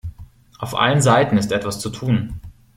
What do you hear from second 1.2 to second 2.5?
ist etwas zu tun.